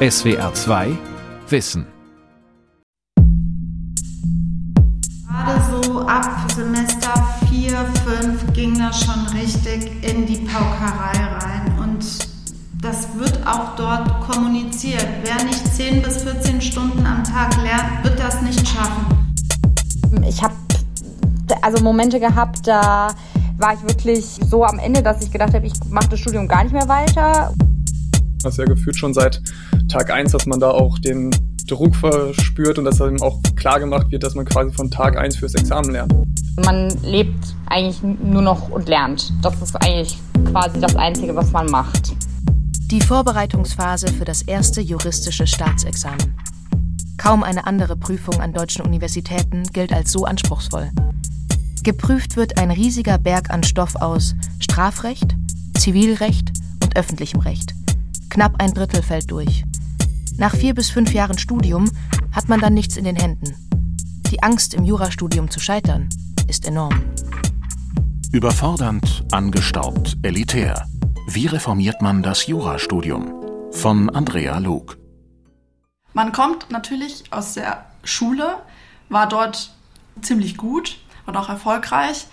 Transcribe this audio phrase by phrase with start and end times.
[0.00, 0.96] SWR 2
[1.48, 1.84] Wissen.
[5.26, 7.14] Gerade so ab Semester
[7.50, 7.76] 4,
[8.06, 11.78] 5 ging das schon richtig in die Paukerei rein.
[11.80, 12.06] Und
[12.80, 15.04] das wird auch dort kommuniziert.
[15.24, 19.34] Wer nicht 10 bis 14 Stunden am Tag lernt, wird das nicht schaffen.
[20.28, 20.54] Ich habe
[21.60, 23.08] also Momente gehabt, da
[23.56, 26.62] war ich wirklich so am Ende, dass ich gedacht habe, ich mache das Studium gar
[26.62, 27.52] nicht mehr weiter.
[28.42, 29.42] Das ist ja gefühlt schon seit
[29.88, 31.30] Tag 1, dass man da auch den
[31.66, 35.36] Druck verspürt und dass einem auch klar gemacht wird, dass man quasi von Tag 1
[35.36, 36.12] fürs Examen lernt.
[36.64, 39.32] Man lebt eigentlich nur noch und lernt.
[39.42, 40.18] Das ist eigentlich
[40.50, 42.14] quasi das Einzige, was man macht.
[42.90, 46.34] Die Vorbereitungsphase für das erste juristische Staatsexamen.
[47.18, 50.90] Kaum eine andere Prüfung an deutschen Universitäten gilt als so anspruchsvoll.
[51.82, 55.36] Geprüft wird ein riesiger Berg an Stoff aus Strafrecht,
[55.76, 57.74] Zivilrecht und öffentlichem Recht.
[58.30, 59.64] Knapp ein Drittel fällt durch.
[60.36, 61.90] Nach vier bis fünf Jahren Studium
[62.32, 63.54] hat man dann nichts in den Händen.
[64.30, 66.08] Die Angst, im Jurastudium zu scheitern,
[66.46, 67.02] ist enorm.
[68.30, 70.86] Überfordernd, angestaubt, elitär.
[71.26, 73.32] Wie reformiert man das Jurastudium?
[73.72, 74.98] Von Andrea Lug.
[76.12, 78.56] Man kommt natürlich aus der Schule,
[79.08, 79.72] war dort
[80.20, 82.26] ziemlich gut und auch erfolgreich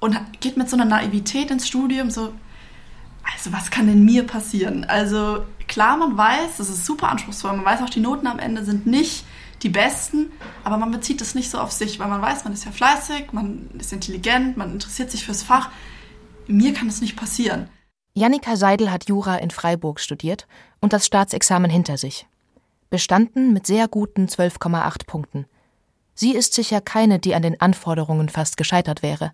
[0.00, 2.32] und geht mit so einer Naivität ins Studium, so,
[3.32, 4.84] also was kann denn mir passieren?
[4.84, 8.64] Also klar, man weiß, das ist super anspruchsvoll, man weiß auch, die Noten am Ende
[8.64, 9.24] sind nicht
[9.62, 10.32] die besten,
[10.64, 13.32] aber man bezieht das nicht so auf sich, weil man weiß, man ist ja fleißig,
[13.32, 15.70] man ist intelligent, man interessiert sich fürs Fach.
[16.46, 17.68] Mir kann das nicht passieren.
[18.14, 20.46] Jannika Seidel hat Jura in Freiburg studiert
[20.80, 22.26] und das Staatsexamen hinter sich.
[22.88, 25.46] Bestanden mit sehr guten 12,8 Punkten.
[26.14, 29.32] Sie ist sicher keine, die an den Anforderungen fast gescheitert wäre.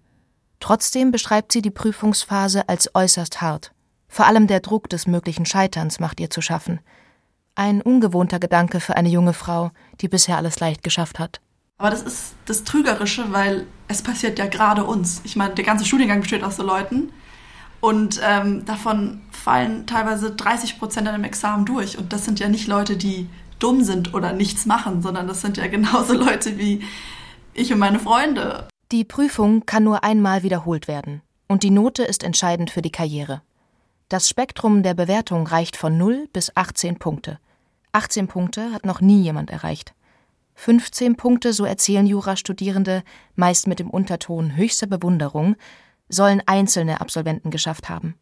[0.61, 3.73] Trotzdem beschreibt sie die Prüfungsphase als äußerst hart.
[4.09, 6.81] Vor allem der Druck des möglichen Scheiterns macht ihr zu schaffen.
[7.55, 11.41] Ein ungewohnter Gedanke für eine junge Frau, die bisher alles leicht geschafft hat.
[11.79, 15.21] Aber das ist das Trügerische, weil es passiert ja gerade uns.
[15.25, 17.13] Ich meine, der ganze Studiengang besteht aus so Leuten.
[17.81, 21.99] Und ähm, davon fallen teilweise 30 Prozent an dem Examen durch.
[21.99, 25.57] Und das sind ja nicht Leute, die dumm sind oder nichts machen, sondern das sind
[25.57, 26.83] ja genauso Leute wie
[27.53, 28.69] ich und meine Freunde.
[28.93, 31.23] Die Prüfung kann nur einmal wiederholt werden.
[31.49, 33.43] Und die Note ist entscheidend für die Karriere.
[34.09, 37.41] Das Spektrum der Bewertung reicht von 0 bis 18 Punkte.
[37.91, 39.95] 18 Punkte hat noch nie jemand erreicht.
[40.55, 43.03] 15 Punkte, so erzählen Jurastudierende,
[43.35, 45.57] meist mit dem Unterton höchster Bewunderung,
[46.09, 48.15] sollen einzelne Absolventen geschafft haben.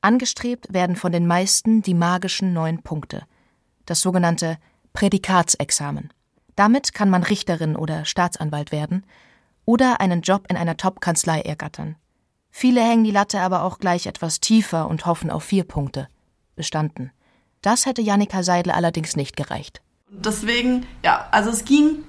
[0.00, 3.22] Angestrebt werden von den meisten die magischen neun Punkte,
[3.86, 4.58] das sogenannte
[4.94, 6.12] Prädikatsexamen.
[6.56, 9.06] Damit kann man Richterin oder Staatsanwalt werden
[9.64, 11.94] oder einen Job in einer Top-Kanzlei ergattern.
[12.50, 16.08] Viele hängen die Latte aber auch gleich etwas tiefer und hoffen auf vier Punkte.
[16.56, 17.12] Bestanden.
[17.62, 19.80] Das hätte Jannika Seidel allerdings nicht gereicht.
[20.10, 22.04] Deswegen, ja, also es ging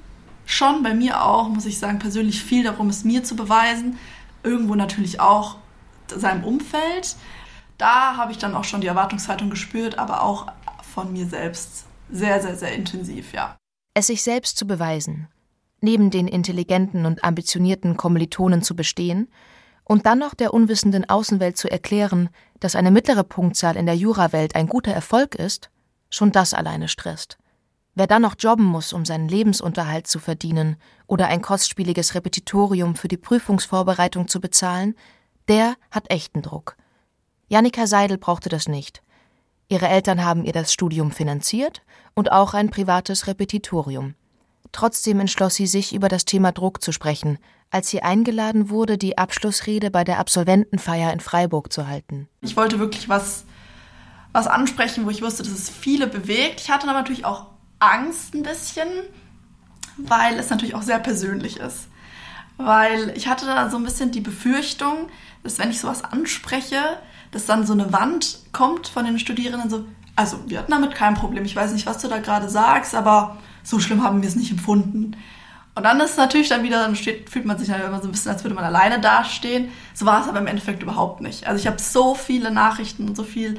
[0.46, 3.98] schon bei mir auch, muss ich sagen, persönlich viel darum, es mir zu beweisen.
[4.44, 5.58] Irgendwo natürlich auch
[6.08, 7.16] seinem Umfeld.
[7.78, 10.48] Da habe ich dann auch schon die Erwartungshaltung gespürt, aber auch
[10.94, 13.56] von mir selbst sehr, sehr, sehr intensiv, ja.
[13.94, 15.28] Es sich selbst zu beweisen,
[15.80, 19.28] neben den intelligenten und ambitionierten Kommilitonen zu bestehen
[19.84, 24.56] und dann noch der unwissenden Außenwelt zu erklären, dass eine mittlere Punktzahl in der Jurawelt
[24.56, 25.70] ein guter Erfolg ist,
[26.10, 27.38] schon das alleine stresst.
[27.94, 30.78] Wer dann noch jobben muss, um seinen Lebensunterhalt zu verdienen
[31.08, 34.96] oder ein kostspieliges Repetitorium für die Prüfungsvorbereitung zu bezahlen,
[35.50, 36.78] der hat echten Druck.
[37.50, 39.02] Jannika Seidel brauchte das nicht.
[39.68, 41.82] Ihre Eltern haben ihr das Studium finanziert
[42.14, 44.16] und auch ein privates Repetitorium.
[44.72, 47.40] Trotzdem entschloss sie sich, über das Thema Druck zu sprechen,
[47.72, 52.28] als sie eingeladen wurde, die Abschlussrede bei der Absolventenfeier in Freiburg zu halten.
[52.42, 53.46] Ich wollte wirklich was,
[54.34, 56.62] was ansprechen, wo ich wusste, dass es viele bewegt.
[56.62, 57.48] Ich hatte aber natürlich auch
[57.80, 58.88] Angst ein bisschen,
[59.98, 61.88] weil es natürlich auch sehr persönlich ist.
[62.58, 65.10] Weil ich hatte da so ein bisschen die Befürchtung,
[65.42, 66.82] dass wenn ich sowas anspreche,
[67.32, 69.86] dass dann so eine Wand kommt von den Studierenden so,
[70.18, 71.46] also wir hatten damit kein Problem.
[71.46, 74.52] Ich weiß nicht, was du da gerade sagst, aber so schlimm haben wir es nicht
[74.52, 75.16] empfunden.
[75.82, 78.08] Und dann ist es natürlich dann wieder, dann steht, fühlt man sich dann immer so
[78.08, 79.72] ein bisschen, als würde man alleine dastehen.
[79.96, 81.48] So war es aber im Endeffekt überhaupt nicht.
[81.48, 83.56] Also ich habe so viele Nachrichten und so viele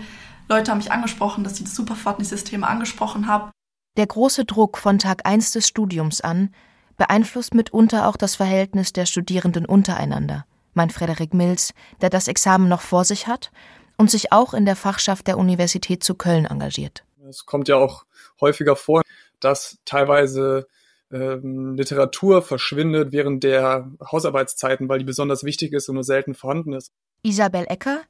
[0.48, 3.50] Leute haben mich angesprochen, dass ich das Superfortney-System angesprochen habe.
[3.96, 6.54] Der große Druck von Tag 1 des Studiums an
[6.96, 10.46] beeinflusst mitunter auch das Verhältnis der Studierenden untereinander.
[10.74, 13.50] Mein Frederik Mills, der das Examen noch vor sich hat
[13.96, 17.02] und sich auch in der Fachschaft der Universität zu Köln engagiert.
[17.28, 18.04] Es kommt ja auch
[18.40, 19.02] häufiger vor,
[19.40, 20.68] dass teilweise
[21.12, 26.72] ähm, Literatur verschwindet während der Hausarbeitszeiten, weil die besonders wichtig ist und nur selten vorhanden
[26.72, 26.92] ist.
[27.22, 28.00] Isabel Ecker,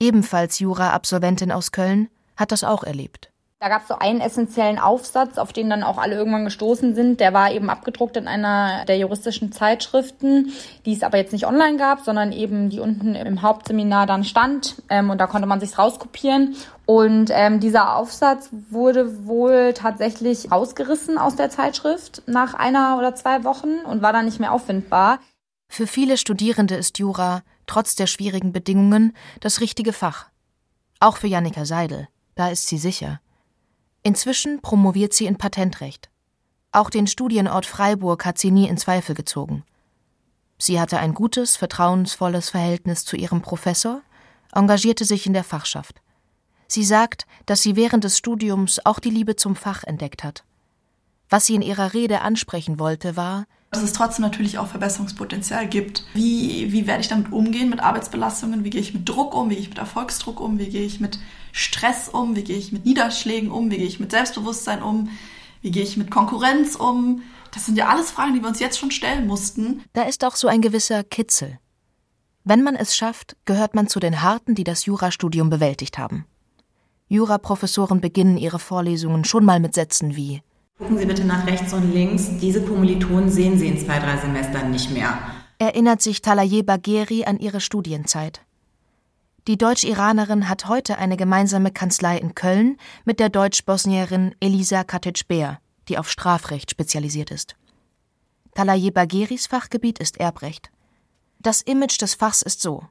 [0.00, 3.31] ebenfalls Jura-Absolventin aus Köln, hat das auch erlebt.
[3.62, 7.20] Da gab es so einen essentiellen Aufsatz, auf den dann auch alle irgendwann gestoßen sind.
[7.20, 10.52] Der war eben abgedruckt in einer der juristischen Zeitschriften,
[10.84, 14.82] die es aber jetzt nicht online gab, sondern eben die unten im Hauptseminar dann stand.
[14.88, 16.56] Ähm, und da konnte man sich rauskopieren.
[16.86, 23.44] Und ähm, dieser Aufsatz wurde wohl tatsächlich rausgerissen aus der Zeitschrift nach einer oder zwei
[23.44, 25.20] Wochen und war dann nicht mehr auffindbar.
[25.68, 30.26] Für viele Studierende ist Jura, trotz der schwierigen Bedingungen, das richtige Fach.
[30.98, 33.21] Auch für Jannika Seidel, da ist sie sicher.
[34.02, 36.10] Inzwischen promoviert sie in Patentrecht.
[36.72, 39.64] Auch den Studienort Freiburg hat sie nie in Zweifel gezogen.
[40.58, 44.02] Sie hatte ein gutes, vertrauensvolles Verhältnis zu ihrem Professor,
[44.52, 46.00] engagierte sich in der Fachschaft.
[46.66, 50.44] Sie sagt, dass sie während des Studiums auch die Liebe zum Fach entdeckt hat.
[51.28, 56.04] Was sie in ihrer Rede ansprechen wollte, war, dass es trotzdem natürlich auch Verbesserungspotenzial gibt.
[56.12, 58.64] Wie, wie werde ich damit umgehen mit Arbeitsbelastungen?
[58.64, 59.48] Wie gehe ich mit Druck um?
[59.48, 60.58] Wie gehe ich mit Erfolgsdruck um?
[60.58, 61.18] Wie gehe ich mit
[61.52, 62.36] Stress um?
[62.36, 63.70] Wie gehe ich mit Niederschlägen um?
[63.70, 65.08] Wie gehe ich mit Selbstbewusstsein um?
[65.62, 67.22] Wie gehe ich mit Konkurrenz um?
[67.54, 69.82] Das sind ja alles Fragen, die wir uns jetzt schon stellen mussten.
[69.94, 71.58] Da ist auch so ein gewisser Kitzel.
[72.44, 76.26] Wenn man es schafft, gehört man zu den Harten, die das Jurastudium bewältigt haben.
[77.08, 80.42] Juraprofessoren beginnen ihre Vorlesungen schon mal mit Sätzen wie
[80.78, 82.28] Gucken Sie bitte nach rechts und links.
[82.40, 85.18] Diese Kommilitonen sehen Sie in zwei, drei Semestern nicht mehr.
[85.58, 88.42] Erinnert sich Talaye Bagheri an ihre Studienzeit.
[89.48, 95.98] Die Deutsch-Iranerin hat heute eine gemeinsame Kanzlei in Köln mit der Deutsch-Bosnierin Elisa Katic-Beer, die
[95.98, 97.56] auf Strafrecht spezialisiert ist.
[98.54, 100.70] Talaye Bagheris Fachgebiet ist Erbrecht.
[101.38, 102.84] Das Image des Fachs ist so: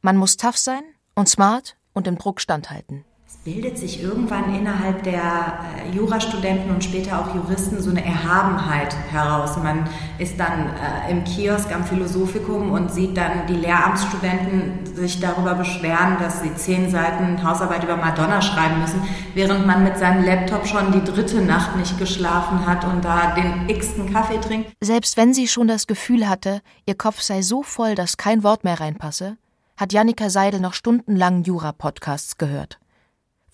[0.00, 0.82] Man muss tough sein
[1.14, 3.04] und smart und dem Druck standhalten.
[3.30, 8.96] Es bildet sich irgendwann innerhalb der äh, Jurastudenten und später auch Juristen so eine Erhabenheit
[9.10, 9.58] heraus.
[9.58, 9.86] Man
[10.18, 16.16] ist dann äh, im Kiosk am Philosophikum und sieht dann die Lehramtsstudenten sich darüber beschweren,
[16.18, 19.02] dass sie zehn Seiten Hausarbeit über Madonna schreiben müssen,
[19.34, 23.68] während man mit seinem Laptop schon die dritte Nacht nicht geschlafen hat und da den
[23.68, 24.72] x-ten Kaffee trinkt.
[24.80, 28.64] Selbst wenn sie schon das Gefühl hatte, ihr Kopf sei so voll, dass kein Wort
[28.64, 29.36] mehr reinpasse,
[29.76, 32.78] hat Jannika Seidel noch stundenlang Jura-Podcasts gehört.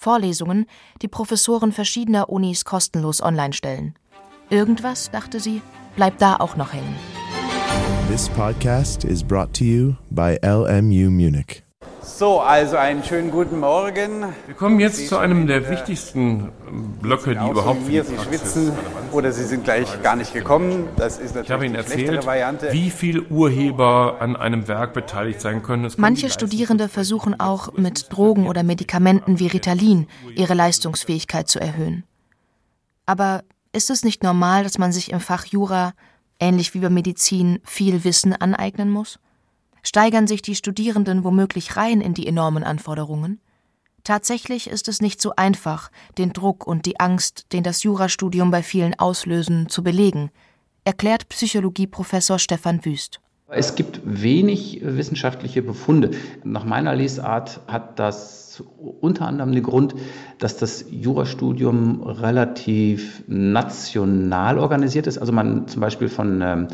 [0.04, 0.66] Vorlesungen,
[1.02, 3.94] die Professoren verschiedener Unis kostenlos online stellen.
[4.50, 5.62] Irgendwas, dachte sie,
[5.96, 6.94] bleibt da auch noch hängen.
[8.08, 11.63] This podcast is brought to you by LMU Munich.
[12.02, 14.26] So, also einen schönen guten Morgen.
[14.46, 16.52] Wir kommen jetzt zu einem der wichtigsten
[17.00, 18.72] Blöcke, die überhaupt für die Sie schwitzen
[19.10, 20.86] oder Sie sind gleich gar nicht gekommen.
[20.96, 25.62] Das ist natürlich ich habe Ihnen erzählt, wie viel Urheber an einem Werk beteiligt sein
[25.62, 25.90] können.
[25.96, 32.04] Manche Studierende versuchen auch mit Drogen oder Medikamenten wie Ritalin ihre Leistungsfähigkeit zu erhöhen.
[33.06, 33.42] Aber
[33.72, 35.94] ist es nicht normal, dass man sich im Fach Jura,
[36.38, 39.18] ähnlich wie bei Medizin, viel Wissen aneignen muss?
[39.84, 43.40] Steigern sich die Studierenden womöglich rein in die enormen Anforderungen?
[44.02, 48.62] Tatsächlich ist es nicht so einfach, den Druck und die Angst, den das Jurastudium bei
[48.62, 50.30] vielen auslösen, zu belegen,
[50.84, 53.20] erklärt Psychologieprofessor Stefan Wüst.
[53.48, 56.10] Es gibt wenig wissenschaftliche Befunde.
[56.42, 58.62] Nach meiner Lesart hat das
[59.00, 59.94] unter anderem den Grund,
[60.38, 65.18] dass das Jurastudium relativ national organisiert ist.
[65.18, 66.68] Also man zum Beispiel von ähm,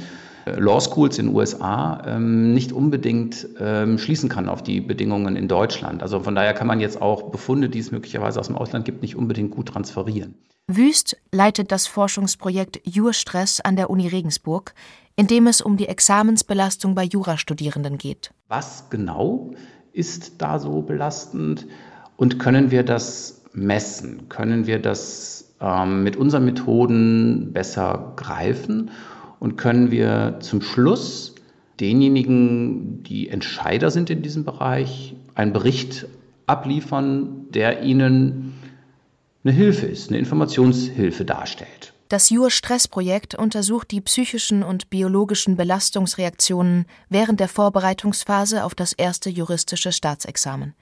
[0.47, 5.49] Law Schools in den USA ähm, nicht unbedingt ähm, schließen kann auf die Bedingungen in
[5.49, 6.03] Deutschland.
[6.03, 9.03] Also von daher kann man jetzt auch Befunde, die es möglicherweise aus dem Ausland gibt,
[9.03, 10.35] nicht unbedingt gut transferieren.
[10.67, 14.75] Wüst leitet das Forschungsprojekt Jurstress an der Uni Regensburg,
[15.17, 18.31] in dem es um die Examensbelastung bei Jurastudierenden geht.
[18.49, 19.51] Was genau
[19.93, 21.67] ist da so belastend
[22.17, 24.29] und können wir das messen?
[24.29, 28.91] Können wir das ähm, mit unseren Methoden besser greifen?
[29.41, 31.35] Und können wir zum Schluss
[31.81, 36.07] denjenigen, die Entscheider sind in diesem Bereich, einen Bericht
[36.47, 38.55] abliefern, der ihnen
[39.43, 41.95] eine Hilfe ist, eine Informationshilfe darstellt.
[42.11, 49.93] Das Jur-Stress-Projekt untersucht die psychischen und biologischen Belastungsreaktionen während der Vorbereitungsphase auf das erste juristische
[49.93, 50.75] Staatsexamen.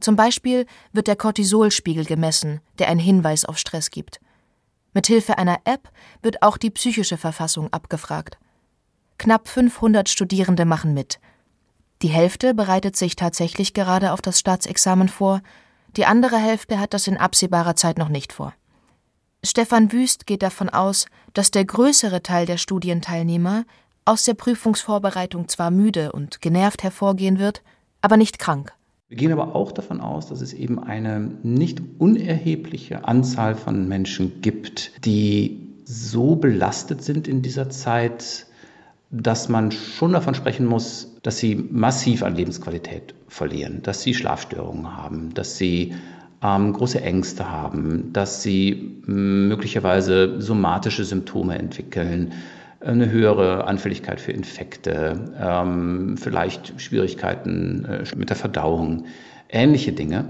[0.00, 4.20] Zum Beispiel wird der Cortisolspiegel gemessen, der einen Hinweis auf Stress gibt.
[4.94, 5.90] Mithilfe einer App
[6.22, 8.38] wird auch die psychische Verfassung abgefragt.
[9.18, 11.18] Knapp 500 Studierende machen mit.
[12.02, 15.40] Die Hälfte bereitet sich tatsächlich gerade auf das Staatsexamen vor,
[15.96, 18.54] die andere Hälfte hat das in absehbarer Zeit noch nicht vor.
[19.44, 23.64] Stefan Wüst geht davon aus, dass der größere Teil der Studienteilnehmer
[24.04, 27.62] aus der Prüfungsvorbereitung zwar müde und genervt hervorgehen wird,
[28.00, 28.72] aber nicht krank.
[29.08, 34.42] Wir gehen aber auch davon aus, dass es eben eine nicht unerhebliche Anzahl von Menschen
[34.42, 38.46] gibt, die so belastet sind in dieser Zeit,
[39.10, 44.94] dass man schon davon sprechen muss, dass sie massiv an Lebensqualität verlieren, dass sie Schlafstörungen
[44.94, 45.94] haben, dass sie
[46.42, 52.34] ähm, große Ängste haben, dass sie möglicherweise somatische Symptome entwickeln,
[52.80, 59.06] eine höhere Anfälligkeit für Infekte, ähm, vielleicht Schwierigkeiten äh, mit der Verdauung,
[59.48, 60.26] ähnliche Dinge,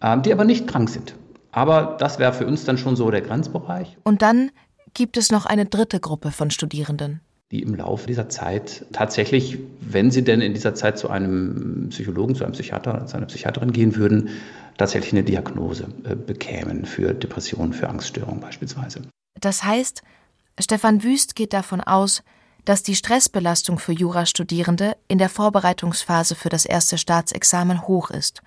[0.00, 1.14] äh, die aber nicht krank sind.
[1.52, 3.96] Aber das wäre für uns dann schon so der Grenzbereich.
[4.02, 4.50] Und dann
[4.92, 7.20] gibt es noch eine dritte Gruppe von Studierenden.
[7.52, 12.34] Die im Laufe dieser Zeit tatsächlich, wenn sie denn in dieser Zeit zu einem Psychologen,
[12.34, 14.30] zu einem Psychiater, zu einer Psychiaterin gehen würden,
[14.78, 19.02] tatsächlich eine Diagnose äh, bekämen für Depressionen, für Angststörungen beispielsweise.
[19.40, 20.02] Das heißt,
[20.60, 22.22] Stefan Wüst geht davon aus,
[22.64, 28.40] dass die Stressbelastung für Jurastudierende in der Vorbereitungsphase für das erste Staatsexamen hoch ist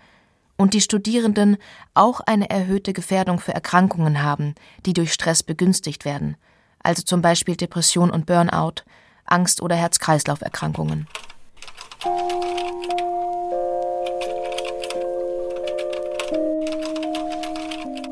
[0.55, 1.57] und die Studierenden
[1.93, 6.35] auch eine erhöhte Gefährdung für Erkrankungen haben, die durch Stress begünstigt werden,
[6.81, 8.83] also zum Beispiel Depression und Burnout,
[9.25, 11.07] Angst- oder Herz-Kreislauf-Erkrankungen.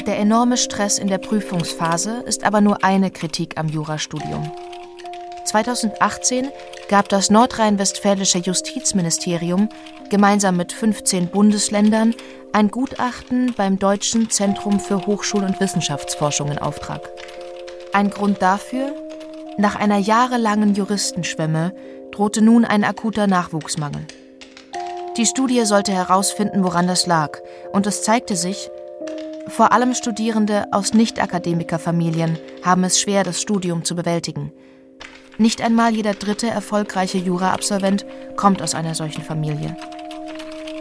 [0.05, 4.51] Der enorme Stress in der Prüfungsphase ist aber nur eine Kritik am Jurastudium.
[5.45, 6.49] 2018
[6.89, 9.67] gab das nordrhein-westfälische Justizministerium
[10.11, 12.13] gemeinsam mit 15 Bundesländern
[12.53, 17.09] ein Gutachten beim Deutschen Zentrum für Hochschul- und Wissenschaftsforschung in Auftrag.
[17.91, 18.93] Ein Grund dafür?
[19.57, 21.75] Nach einer jahrelangen Juristenschwemme
[22.11, 24.05] drohte nun ein akuter Nachwuchsmangel.
[25.17, 27.39] Die Studie sollte herausfinden, woran das lag,
[27.71, 28.69] und es zeigte sich,
[29.47, 34.51] vor allem Studierende aus Nicht-Akademikerfamilien haben es schwer, das Studium zu bewältigen.
[35.37, 38.05] Nicht einmal jeder dritte erfolgreiche Jura-Absolvent
[38.37, 39.75] kommt aus einer solchen Familie.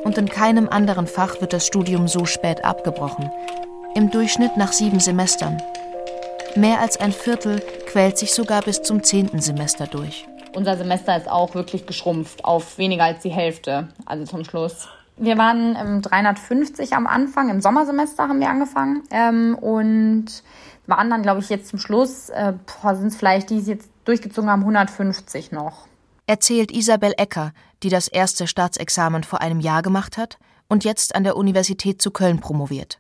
[0.03, 3.31] Und in keinem anderen Fach wird das Studium so spät abgebrochen.
[3.95, 5.61] Im Durchschnitt nach sieben Semestern.
[6.57, 10.27] Mehr als ein Viertel quält sich sogar bis zum zehnten Semester durch.
[10.55, 14.89] Unser Semester ist auch wirklich geschrumpft auf weniger als die Hälfte, also zum Schluss.
[15.17, 20.43] Wir waren ähm, 350 am Anfang, im Sommersemester haben wir angefangen ähm, und
[20.87, 22.55] waren dann, glaube ich, jetzt zum Schluss, äh,
[22.95, 25.87] sind es vielleicht, die es jetzt durchgezogen haben, 150 noch.
[26.27, 27.53] Erzählt Isabel Ecker,
[27.83, 32.11] die das erste Staatsexamen vor einem Jahr gemacht hat und jetzt an der Universität zu
[32.11, 32.99] Köln promoviert.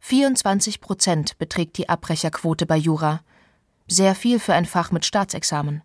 [0.00, 3.20] 24 Prozent beträgt die Abbrecherquote bei Jura.
[3.88, 5.82] Sehr viel für ein Fach mit Staatsexamen.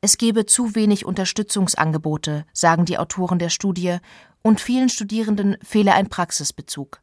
[0.00, 3.98] Es gebe zu wenig Unterstützungsangebote, sagen die Autoren der Studie,
[4.44, 7.00] und vielen Studierenden fehle ein Praxisbezug.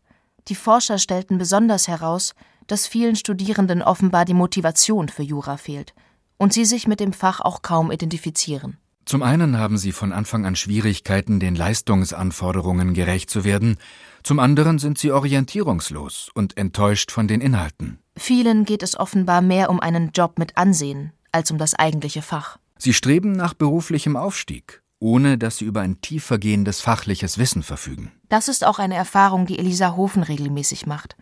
[0.48, 2.34] Die Forscher stellten besonders heraus,
[2.68, 5.94] dass vielen Studierenden offenbar die Motivation für Jura fehlt
[6.38, 8.78] und sie sich mit dem Fach auch kaum identifizieren.
[9.06, 13.78] Zum einen haben sie von Anfang an Schwierigkeiten, den Leistungsanforderungen gerecht zu werden,
[14.24, 18.00] zum anderen sind sie orientierungslos und enttäuscht von den Inhalten.
[18.16, 22.58] Vielen geht es offenbar mehr um einen Job mit Ansehen als um das eigentliche Fach.
[22.78, 28.12] Sie streben nach beruflichem Aufstieg, ohne dass sie über ein tiefergehendes fachliches Wissen verfügen.
[28.29, 31.17] Das ist auch eine Erfahrung, die Elisa Hofen regelmäßig macht.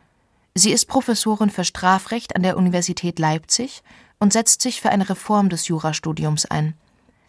[0.54, 3.82] Sie ist Professorin für Strafrecht an der Universität Leipzig
[4.20, 6.76] und setzt sich für eine Reform des Jurastudiums ein.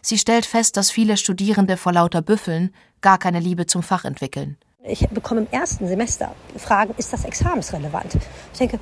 [0.01, 4.57] Sie stellt fest, dass viele Studierende vor lauter Büffeln gar keine Liebe zum Fach entwickeln.
[4.83, 8.15] Ich bekomme im ersten Semester Fragen, ist das examensrelevant?
[8.51, 8.79] Ich denke,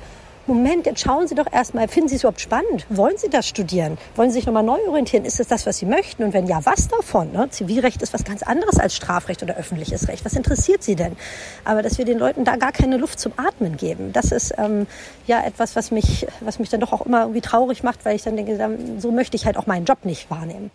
[0.50, 2.84] Moment, jetzt schauen Sie doch erstmal, finden Sie es überhaupt spannend?
[2.88, 3.98] Wollen Sie das studieren?
[4.16, 5.24] Wollen Sie sich nochmal neu orientieren?
[5.24, 6.24] Ist es das, was Sie möchten?
[6.24, 7.30] Und wenn ja, was davon?
[7.30, 7.48] Ne?
[7.50, 10.24] Zivilrecht ist was ganz anderes als Strafrecht oder öffentliches Recht.
[10.24, 11.16] Was interessiert Sie denn?
[11.64, 14.88] Aber dass wir den Leuten da gar keine Luft zum Atmen geben, das ist ähm,
[15.28, 18.22] ja etwas, was mich, was mich dann doch auch immer irgendwie traurig macht, weil ich
[18.22, 18.58] dann denke,
[18.98, 20.72] so möchte ich halt auch meinen Job nicht wahrnehmen.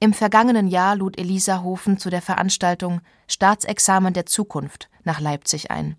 [0.00, 5.96] Im vergangenen Jahr lud Elisa Hofen zu der Veranstaltung Staatsexamen der Zukunft nach Leipzig ein.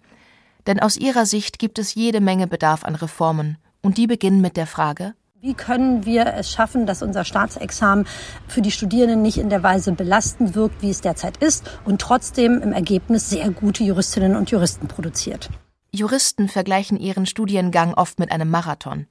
[0.67, 3.57] Denn aus ihrer Sicht gibt es jede Menge Bedarf an Reformen.
[3.81, 5.13] Und die beginnen mit der Frage,
[5.45, 8.07] wie können wir es schaffen, dass unser Staatsexamen
[8.47, 12.63] für die Studierenden nicht in der Weise belastend wirkt, wie es derzeit ist, und trotzdem
[12.63, 15.51] im Ergebnis sehr gute Juristinnen und Juristen produziert?
[15.91, 19.05] Juristen vergleichen ihren Studiengang oft mit einem Marathon.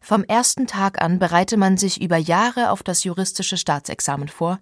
[0.00, 4.58] Vom ersten Tag an bereite man sich über Jahre auf das juristische Staatsexamen vor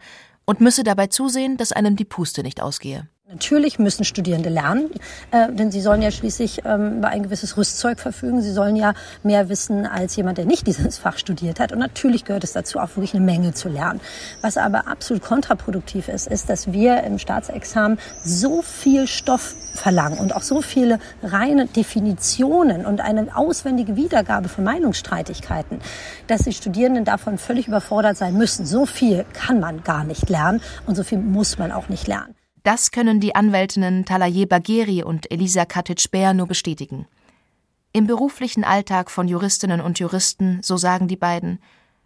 [0.46, 3.08] und müsse dabei zusehen, dass einem die Puste nicht ausgehe.
[3.26, 4.90] Natürlich müssen Studierende lernen,
[5.30, 8.42] äh, denn sie sollen ja schließlich ähm, über ein gewisses Rüstzeug verfügen.
[8.42, 11.72] Sie sollen ja mehr wissen als jemand, der nicht dieses Fach studiert hat.
[11.72, 14.02] Und natürlich gehört es dazu, auch wirklich eine Menge zu lernen.
[14.42, 20.36] Was aber absolut kontraproduktiv ist, ist, dass wir im Staatsexamen so viel Stoff verlangen und
[20.36, 25.80] auch so viele reine Definitionen und eine auswendige Wiedergabe von Meinungsstreitigkeiten,
[26.26, 28.66] dass die Studierenden davon völlig überfordert sein müssen.
[28.66, 32.34] So viel kann man gar nicht lernen und so viel muss man auch nicht lernen.
[32.64, 37.06] Das können die Anwältinnen Talaye Bagheri und Elisa Katic-Bär nur bestätigen.
[37.92, 41.60] Im beruflichen Alltag von Juristinnen und Juristen, so sagen die beiden,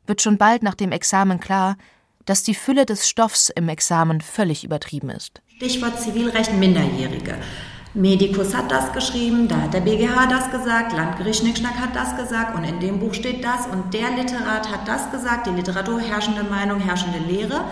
[0.09, 1.77] wird schon bald nach dem Examen klar,
[2.25, 5.41] dass die Fülle des Stoffs im Examen völlig übertrieben ist.
[5.59, 7.37] Stichwort Zivilrecht Minderjährige.
[7.95, 12.57] Medikus hat das geschrieben, da hat der BGH das gesagt, Landgericht Schnickschnack hat das gesagt
[12.57, 16.43] und in dem Buch steht das und der Literat hat das gesagt, die Literatur, herrschende
[16.43, 17.65] Meinung, herrschende Lehre.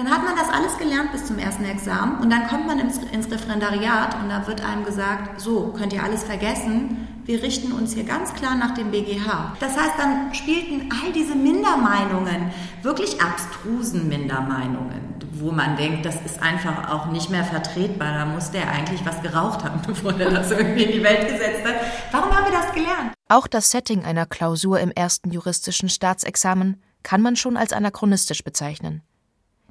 [0.00, 2.96] Dann hat man das alles gelernt bis zum ersten Examen und dann kommt man ins,
[3.12, 7.92] ins Referendariat und da wird einem gesagt, so könnt ihr alles vergessen, wir richten uns
[7.92, 9.56] hier ganz klar nach dem BGH.
[9.60, 16.42] Das heißt, dann spielten all diese Mindermeinungen, wirklich abstrusen Mindermeinungen, wo man denkt, das ist
[16.42, 20.50] einfach auch nicht mehr vertretbar, da muss der eigentlich was geraucht haben, bevor er das
[20.50, 21.74] irgendwie in die Welt gesetzt hat.
[22.10, 23.12] Warum haben wir das gelernt?
[23.28, 29.02] Auch das Setting einer Klausur im ersten juristischen Staatsexamen kann man schon als anachronistisch bezeichnen.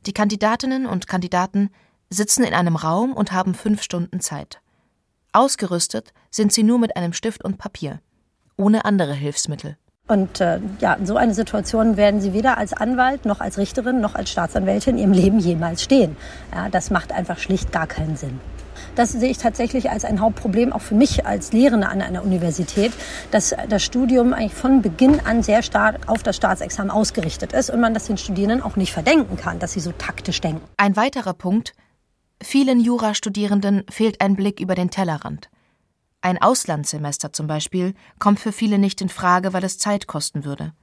[0.05, 1.69] Die Kandidatinnen und Kandidaten
[2.09, 4.61] sitzen in einem Raum und haben fünf Stunden Zeit.
[5.31, 7.99] Ausgerüstet sind sie nur mit einem Stift und Papier,
[8.57, 9.77] ohne andere Hilfsmittel.
[10.07, 14.01] Und äh, ja, in so eine Situation werden Sie weder als Anwalt noch als Richterin
[14.01, 16.17] noch als Staatsanwältin in Ihrem Leben jemals stehen.
[16.51, 18.39] Ja, das macht einfach schlicht gar keinen Sinn.
[18.95, 22.91] Das sehe ich tatsächlich als ein Hauptproblem auch für mich als Lehrende an einer Universität,
[23.31, 27.79] dass das Studium eigentlich von Beginn an sehr stark auf das Staatsexamen ausgerichtet ist und
[27.79, 30.61] man das den Studierenden auch nicht verdenken kann, dass sie so taktisch denken.
[30.77, 31.73] Ein weiterer Punkt,
[32.41, 35.49] vielen Jurastudierenden fehlt ein Blick über den Tellerrand.
[36.21, 40.73] Ein Auslandssemester zum Beispiel kommt für viele nicht in Frage, weil es Zeit kosten würde.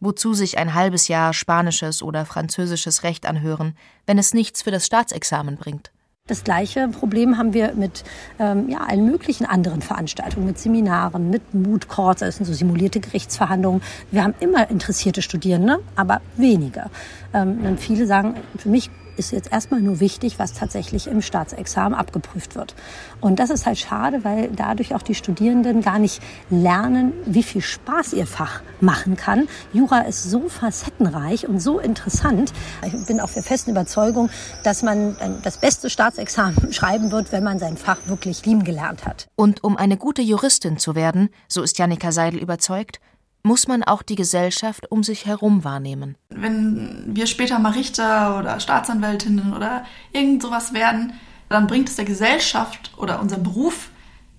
[0.00, 4.86] Wozu sich ein halbes Jahr spanisches oder französisches Recht anhören, wenn es nichts für das
[4.86, 5.92] Staatsexamen bringt?
[6.30, 8.04] Das gleiche Problem haben wir mit
[8.38, 13.82] ähm, ja, allen möglichen anderen Veranstaltungen, mit Seminaren, mit Mood Courts, sind so simulierte Gerichtsverhandlungen.
[14.12, 16.88] Wir haben immer interessierte Studierende, aber weniger.
[17.34, 22.54] Ähm, viele sagen, für mich ist jetzt erstmal nur wichtig, was tatsächlich im Staatsexamen abgeprüft
[22.54, 22.74] wird.
[23.20, 27.60] Und das ist halt schade, weil dadurch auch die Studierenden gar nicht lernen, wie viel
[27.60, 29.48] Spaß ihr Fach machen kann.
[29.72, 32.52] Jura ist so facettenreich und so interessant.
[32.86, 34.30] Ich bin auch der festen Überzeugung,
[34.64, 39.28] dass man das beste Staatsexamen schreiben wird, wenn man sein Fach wirklich lieben gelernt hat.
[39.36, 43.00] Und um eine gute Juristin zu werden, so ist Janika Seidel überzeugt,
[43.42, 46.16] muss man auch die Gesellschaft um sich herum wahrnehmen.
[46.30, 51.14] Wenn wir später mal Richter oder Staatsanwältinnen oder irgend sowas werden,
[51.48, 53.90] dann bringt es der Gesellschaft oder unserem Beruf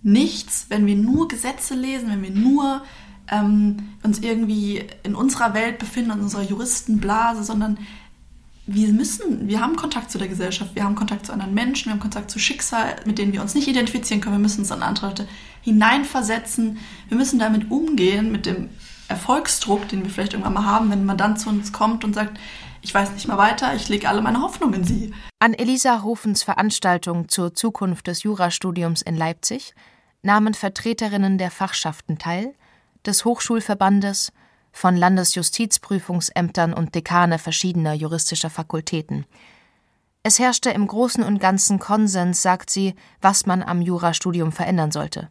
[0.04, 2.84] nichts, wenn wir nur Gesetze lesen, wenn wir nur
[3.30, 7.78] ähm, uns irgendwie in unserer Welt befinden, in unserer Juristenblase, sondern
[8.68, 11.94] wir müssen, wir haben Kontakt zu der Gesellschaft, wir haben Kontakt zu anderen Menschen, wir
[11.94, 14.82] haben Kontakt zu Schicksal, mit denen wir uns nicht identifizieren können, wir müssen uns in
[14.82, 15.28] andere Leute
[15.62, 16.78] hineinversetzen,
[17.10, 18.70] wir müssen damit umgehen, mit dem
[19.12, 22.40] Erfolgsdruck, den wir vielleicht irgendwann mal haben, wenn man dann zu uns kommt und sagt,
[22.82, 25.14] ich weiß nicht mehr weiter, ich lege alle meine Hoffnung in Sie.
[25.40, 29.76] An Elisa Hofens Veranstaltung zur Zukunft des Jurastudiums in Leipzig
[30.24, 32.54] nahmen Vertreterinnen der Fachschaften teil,
[33.06, 34.32] des Hochschulverbandes,
[34.72, 39.26] von Landesjustizprüfungsämtern und Dekane verschiedener juristischer Fakultäten.
[40.24, 45.30] Es herrschte im Großen und Ganzen Konsens, sagt sie, was man am Jurastudium verändern sollte.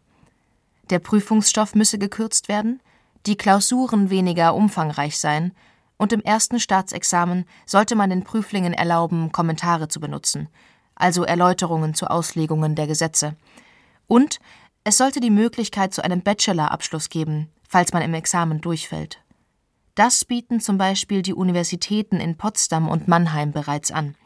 [0.90, 2.80] Der Prüfungsstoff müsse gekürzt werden,
[3.26, 5.52] die Klausuren weniger umfangreich sein,
[5.96, 10.48] und im ersten Staatsexamen sollte man den Prüflingen erlauben, Kommentare zu benutzen,
[10.94, 13.36] also Erläuterungen zu Auslegungen der Gesetze.
[14.06, 14.40] Und
[14.82, 19.22] es sollte die Möglichkeit zu einem Bachelorabschluss geben, falls man im Examen durchfällt.
[19.94, 24.16] Das bieten zum Beispiel die Universitäten in Potsdam und Mannheim bereits an.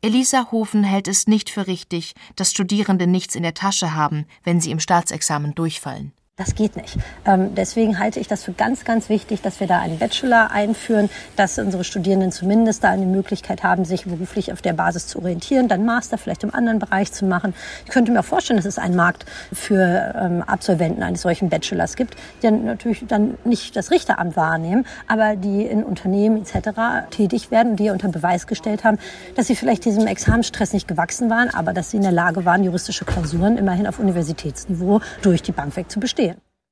[0.00, 4.60] Elisa Hofen hält es nicht für richtig, dass Studierende nichts in der Tasche haben, wenn
[4.60, 6.12] sie im Staatsexamen durchfallen.
[6.38, 6.96] Das geht nicht.
[7.26, 11.10] Ähm, deswegen halte ich das für ganz, ganz wichtig, dass wir da einen Bachelor einführen,
[11.34, 15.66] dass unsere Studierenden zumindest da eine Möglichkeit haben, sich beruflich auf der Basis zu orientieren,
[15.66, 17.54] dann Master vielleicht im anderen Bereich zu machen.
[17.86, 22.14] Ich könnte mir vorstellen, dass es einen Markt für ähm, Absolventen eines solchen Bachelors gibt,
[22.40, 27.08] die dann natürlich dann nicht das Richteramt wahrnehmen, aber die in Unternehmen etc.
[27.10, 28.98] tätig werden die unter Beweis gestellt haben,
[29.34, 32.62] dass sie vielleicht diesem Examensstress nicht gewachsen waren, aber dass sie in der Lage waren,
[32.62, 36.27] juristische Klausuren immerhin auf Universitätsniveau durch die Bank weg zu bestehen.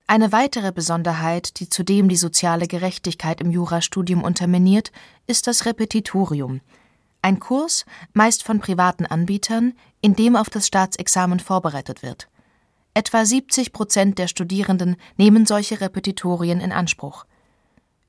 [0.08, 4.92] Eine weitere Besonderheit, die zudem die soziale Gerechtigkeit im Jurastudium unterminiert,
[5.26, 6.60] ist das Repetitorium.
[7.22, 12.28] Ein Kurs, meist von privaten Anbietern, in dem auf das Staatsexamen vorbereitet wird.
[12.94, 17.26] Etwa 70 Prozent der Studierenden nehmen solche Repetitorien in Anspruch.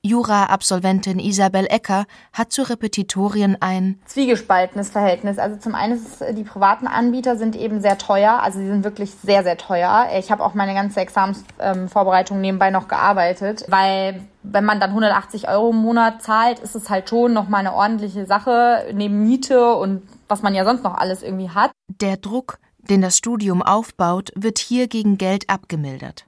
[0.08, 5.38] Jura-Absolventin Isabel Ecker hat zu Repetitorien ein zwiegespaltenes Verhältnis.
[5.38, 9.12] Also zum einen ist die privaten Anbieter sind eben sehr teuer, also sie sind wirklich
[9.12, 10.08] sehr, sehr teuer.
[10.18, 15.72] Ich habe auch meine ganze Examensvorbereitung nebenbei noch gearbeitet, weil wenn man dann 180 Euro
[15.72, 20.42] im Monat zahlt, ist es halt schon nochmal eine ordentliche Sache neben Miete und was
[20.42, 21.72] man ja sonst noch alles irgendwie hat.
[21.90, 26.27] Der Druck, den das Studium aufbaut, wird hier gegen Geld abgemildert.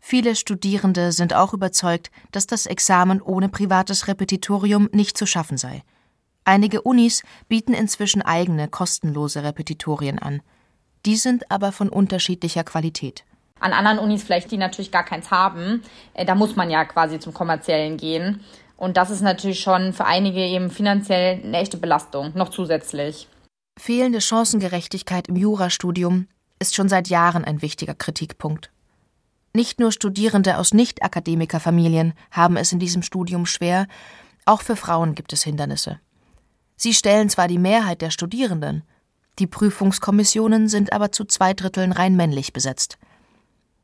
[0.00, 5.82] Viele Studierende sind auch überzeugt, dass das Examen ohne privates Repetitorium nicht zu schaffen sei.
[6.44, 10.42] Einige Unis bieten inzwischen eigene kostenlose Repetitorien an.
[11.06, 13.24] Die sind aber von unterschiedlicher Qualität.
[13.60, 15.82] An anderen Unis vielleicht, die natürlich gar keins haben,
[16.14, 18.40] äh, da muss man ja quasi zum kommerziellen gehen.
[18.76, 23.28] Und das ist natürlich schon für einige eben finanziell eine echte Belastung, noch zusätzlich.
[23.78, 26.26] Fehlende Chancengerechtigkeit im Jurastudium
[26.58, 28.70] ist schon seit Jahren ein wichtiger Kritikpunkt.
[29.52, 33.86] Nicht nur Studierende aus Nicht-Akademikerfamilien haben es in diesem Studium schwer,
[34.44, 36.00] auch für Frauen gibt es Hindernisse.
[36.76, 38.84] Sie stellen zwar die Mehrheit der Studierenden,
[39.38, 42.98] die Prüfungskommissionen sind aber zu zwei Dritteln rein männlich besetzt.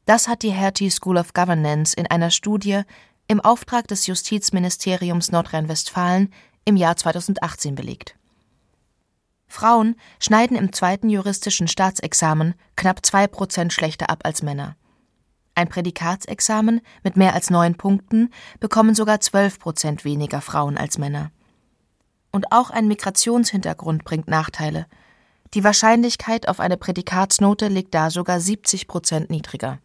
[0.04, 2.82] Das hat die Hertie School of Governance in einer Studie
[3.26, 6.32] im Auftrag des Justizministeriums Nordrhein-Westfalen
[6.64, 8.16] im Jahr 2018 belegt.
[9.48, 14.76] Frauen schneiden im zweiten juristischen Staatsexamen knapp zwei Prozent schlechter ab als Männer.
[15.56, 21.30] Ein Prädikatsexamen mit mehr als neun Punkten bekommen sogar zwölf Prozent weniger Frauen als Männer.
[22.30, 24.86] Und auch ein Migrationshintergrund bringt Nachteile.
[25.54, 29.78] Die Wahrscheinlichkeit auf eine Prädikatsnote liegt da sogar 70 Prozent niedriger.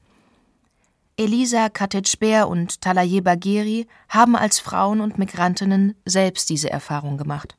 [1.15, 7.55] Elisa Katic-Speer und Talaye Bagheri haben als Frauen und Migrantinnen selbst diese Erfahrung gemacht.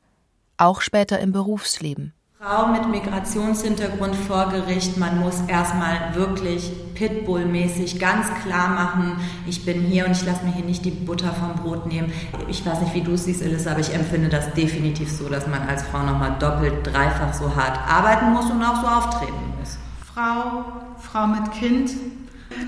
[0.57, 2.13] Auch später im Berufsleben.
[2.45, 9.15] Frau mit Migrationshintergrund vor Gericht, man muss erstmal wirklich Pitbull-mäßig ganz klar machen,
[9.47, 12.11] ich bin hier und ich lasse mir hier nicht die Butter vom Brot nehmen.
[12.49, 15.47] Ich weiß nicht, wie du es siehst, Elissa, aber ich empfinde das definitiv so, dass
[15.47, 19.77] man als Frau nochmal doppelt, dreifach so hart arbeiten muss und auch so auftreten muss.
[20.13, 20.65] Frau,
[20.99, 21.91] Frau mit Kind,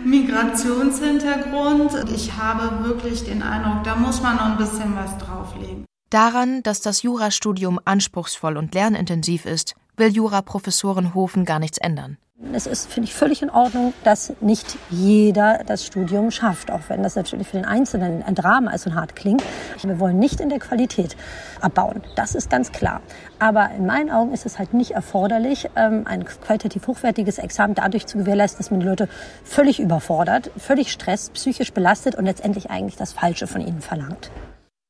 [0.06, 2.12] Migrationshintergrund.
[2.16, 5.84] Ich habe wirklich den Eindruck, da muss man noch ein bisschen was drauflegen.
[6.15, 12.17] Daran, dass das Jurastudium anspruchsvoll und lernintensiv ist, will Juraprofessorin Hofen gar nichts ändern.
[12.54, 17.04] Es ist, finde ich, völlig in Ordnung, dass nicht jeder das Studium schafft, auch wenn
[17.04, 19.43] das natürlich für den Einzelnen ein Drama ist und hart klingt.
[19.84, 21.17] Wir wollen nicht in der Qualität
[21.60, 23.01] abbauen, das ist ganz klar.
[23.39, 28.06] Aber in meinen Augen ist es halt nicht erforderlich, ähm, ein qualitativ hochwertiges Examen dadurch
[28.06, 29.10] zu gewährleisten, dass man die Leute
[29.43, 34.32] völlig überfordert, völlig stresst, psychisch belastet und letztendlich eigentlich das Falsche von ihnen verlangt.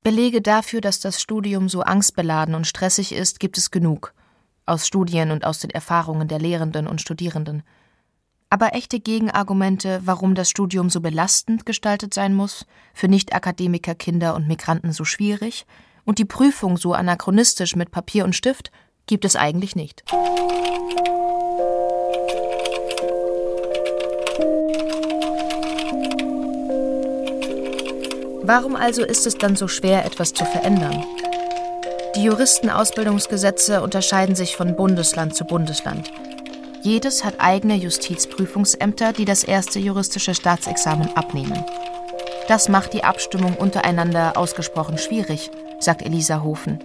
[0.06, 4.14] Belege dafür, dass das Studium so angstbeladen und stressig ist, gibt es genug
[4.68, 7.64] aus Studien und aus den Erfahrungen der Lehrenden und Studierenden.
[8.52, 14.48] Aber echte Gegenargumente, warum das Studium so belastend gestaltet sein muss, für Nicht-Akademiker, Kinder und
[14.48, 15.66] Migranten so schwierig
[16.04, 18.72] und die Prüfung so anachronistisch mit Papier und Stift,
[19.08, 20.04] gibt es eigentlich nicht.
[28.48, 31.04] Warum also ist es dann so schwer, etwas zu verändern?
[32.16, 36.12] Die Juristenausbildungsgesetze unterscheiden sich von Bundesland zu Bundesland.
[36.84, 41.66] Jedes hat eigene Justizprüfungsämter, die das erste juristische Staatsexamen abnehmen.
[42.48, 46.78] Das macht die Abstimmung untereinander ausgesprochen schwierig, sagt Elisa Hofen.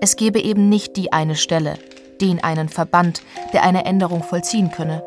[0.00, 1.74] Es gebe eben nicht die eine Stelle,
[2.22, 3.20] den einen Verband,
[3.52, 5.02] der eine Änderung vollziehen könne.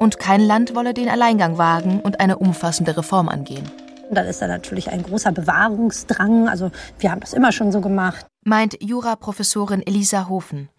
[0.00, 3.70] Und kein Land wolle den Alleingang wagen und eine umfassende Reform angehen.
[4.10, 6.48] Dann ist da natürlich ein großer Bewahrungsdrang.
[6.48, 10.70] Also wir haben das immer schon so gemacht meint Juraprofessorin Elisa Hofen.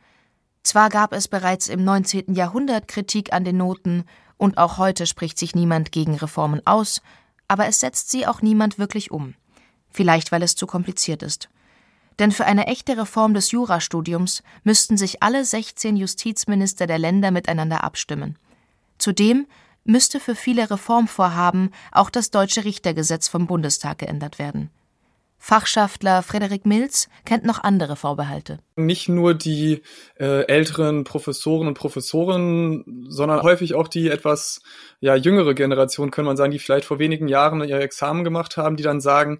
[0.63, 2.33] Zwar gab es bereits im 19.
[2.33, 4.05] Jahrhundert Kritik an den Noten
[4.37, 7.01] und auch heute spricht sich niemand gegen Reformen aus,
[7.47, 9.35] aber es setzt sie auch niemand wirklich um.
[9.89, 11.49] Vielleicht weil es zu kompliziert ist.
[12.17, 17.83] Denn für eine echte Reform des Jurastudiums müssten sich alle 16 Justizminister der Länder miteinander
[17.83, 18.37] abstimmen.
[18.97, 19.47] Zudem
[19.89, 24.69] müsste für viele Reformvorhaben auch das deutsche Richtergesetz vom Bundestag geändert werden.
[25.41, 28.59] Fachschaftler Frederik Milz kennt noch andere Vorbehalte.
[28.75, 29.81] Nicht nur die
[30.19, 34.61] äh, älteren Professoren und Professoren, sondern häufig auch die etwas
[34.99, 38.75] ja, jüngere Generation, kann man sagen, die vielleicht vor wenigen Jahren ihr Examen gemacht haben,
[38.75, 39.39] die dann sagen,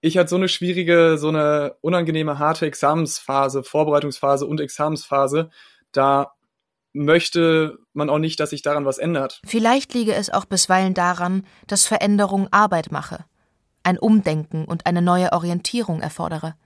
[0.00, 5.50] ich hatte so eine schwierige, so eine unangenehme, harte Examensphase, Vorbereitungsphase und Examensphase,
[5.92, 6.35] da
[7.04, 9.40] möchte man auch nicht, dass sich daran was ändert.
[9.44, 13.24] Vielleicht liege es auch bisweilen daran, dass Veränderung Arbeit mache
[13.86, 16.56] ein Umdenken und eine neue Orientierung erfordere.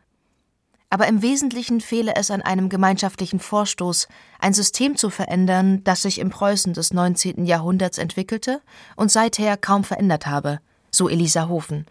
[0.89, 4.09] Aber im Wesentlichen fehle es an einem gemeinschaftlichen Vorstoß,
[4.41, 7.45] ein System zu verändern, das sich im Preußen des 19.
[7.45, 8.61] Jahrhunderts entwickelte
[8.97, 11.87] und seither kaum verändert habe, so Elisa Hofen.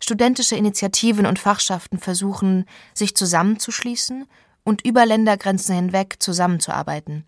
[0.00, 4.26] Studentische Initiativen und Fachschaften versuchen, sich zusammenzuschließen
[4.64, 7.24] und über Ländergrenzen hinweg zusammenzuarbeiten.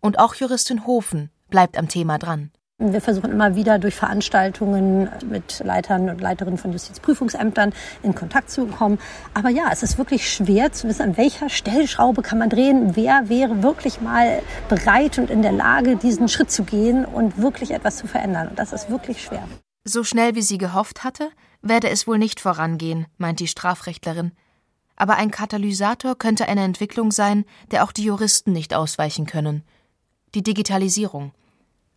[0.00, 2.50] Und auch Juristin Hofen bleibt am Thema dran.
[2.78, 8.66] Wir versuchen immer wieder durch Veranstaltungen mit Leitern und Leiterinnen von Justizprüfungsämtern in Kontakt zu
[8.66, 8.98] kommen.
[9.32, 12.96] Aber ja, es ist wirklich schwer zu wissen, an welcher Stellschraube kann man drehen.
[12.96, 17.70] Wer wäre wirklich mal bereit und in der Lage, diesen Schritt zu gehen und wirklich
[17.70, 18.48] etwas zu verändern.
[18.48, 19.46] Und das ist wirklich schwer.
[19.84, 21.30] So schnell wie sie gehofft hatte,
[21.62, 24.32] werde es wohl nicht vorangehen, meint die Strafrechtlerin.
[24.96, 29.62] Aber ein Katalysator könnte eine Entwicklung sein, der auch die Juristen nicht ausweichen können.
[30.34, 31.32] die Digitalisierung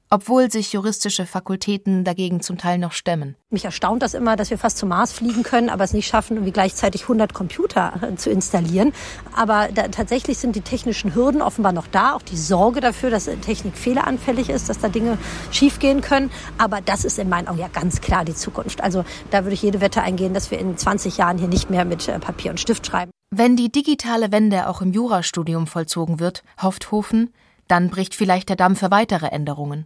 [0.09, 3.35] obwohl sich juristische Fakultäten dagegen zum Teil noch stemmen.
[3.49, 6.37] Mich erstaunt das immer, dass wir fast zum Mars fliegen können, aber es nicht schaffen,
[6.37, 8.93] irgendwie gleichzeitig 100 Computer äh, zu installieren.
[9.35, 13.25] Aber da, tatsächlich sind die technischen Hürden offenbar noch da, auch die Sorge dafür, dass
[13.41, 15.17] Technik fehleranfällig ist, dass da Dinge
[15.51, 16.31] schiefgehen können.
[16.57, 18.81] Aber das ist in meinen Augen ja ganz klar die Zukunft.
[18.81, 21.85] Also da würde ich jede Wette eingehen, dass wir in 20 Jahren hier nicht mehr
[21.85, 23.11] mit äh, Papier und Stift schreiben.
[23.29, 27.33] Wenn die digitale Wende auch im Jurastudium vollzogen wird, hofft Hofen,
[27.67, 29.85] dann bricht vielleicht der Damm für weitere Änderungen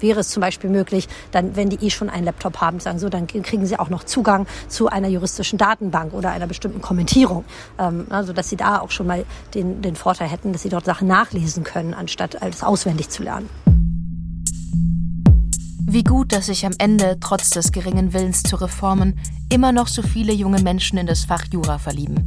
[0.00, 3.08] wäre es zum Beispiel möglich, dann, wenn die eh schon einen Laptop haben, sagen so,
[3.08, 7.44] dann kriegen sie auch noch Zugang zu einer juristischen Datenbank oder einer bestimmten Kommentierung,
[7.78, 10.84] ähm, also dass sie da auch schon mal den, den Vorteil hätten, dass sie dort
[10.84, 13.48] Sachen nachlesen können, anstatt alles auswendig zu lernen.
[15.90, 19.18] Wie gut, dass sich am Ende, trotz des geringen Willens zu Reformen,
[19.50, 22.26] immer noch so viele junge Menschen in das Fach Jura verlieben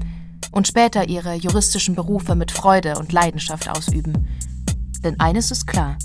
[0.51, 4.27] und später ihre juristischen Berufe mit Freude und Leidenschaft ausüben.
[5.03, 5.97] Denn eines ist klar,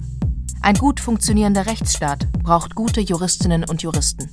[0.66, 4.29] ein gut funktionierender Rechtsstaat braucht gute Juristinnen und Juristen.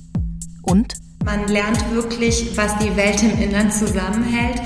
[0.62, 0.94] Und?
[1.24, 4.60] Man lernt wirklich, was die Welt im Innern zusammenhält.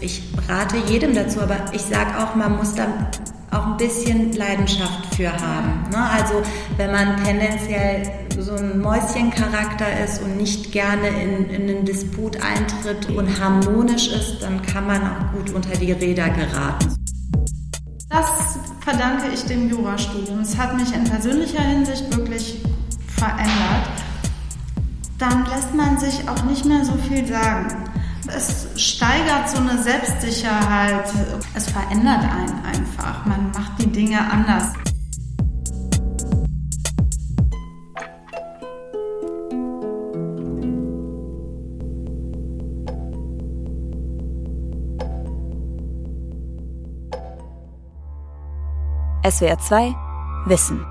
[0.00, 2.88] Ich rate jedem dazu, aber ich sage auch, man muss da
[3.52, 5.88] auch ein bisschen Leidenschaft für haben.
[5.92, 6.10] Ne?
[6.10, 6.42] Also
[6.76, 13.10] wenn man tendenziell so ein Mäuschencharakter ist und nicht gerne in, in einen Disput eintritt
[13.10, 16.96] und harmonisch ist, dann kann man auch gut unter die Räder geraten.
[18.12, 20.40] Das verdanke ich dem Jurastudium.
[20.40, 22.62] Es hat mich in persönlicher Hinsicht wirklich
[23.06, 23.88] verändert.
[25.18, 27.90] Dann lässt man sich auch nicht mehr so viel sagen.
[28.28, 31.10] Es steigert so eine Selbstsicherheit.
[31.54, 33.24] Es verändert einen einfach.
[33.24, 34.72] Man macht die Dinge anders.
[49.32, 49.94] SWR 2
[50.44, 50.84] Wissen.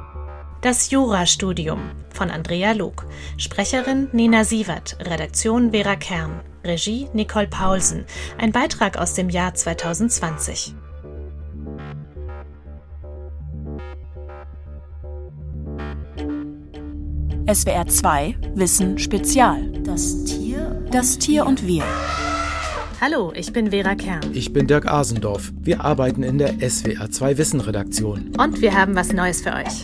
[0.61, 3.05] Das Jurastudium von Andrea Lug.
[3.37, 4.97] Sprecherin Nina Sievert.
[4.99, 6.41] Redaktion Vera Kern.
[6.63, 8.05] Regie Nicole Paulsen.
[8.39, 10.73] Ein Beitrag aus dem Jahr 2020.
[17.53, 19.69] SWR 2 Wissen Spezial.
[19.83, 21.83] Das Tier, das Tier und wir.
[23.03, 24.21] Hallo, ich bin Vera Kern.
[24.31, 25.51] Ich bin Dirk Asendorf.
[25.59, 28.31] Wir arbeiten in der SWR 2 Wissen Redaktion.
[28.37, 29.83] Und wir haben was Neues für euch.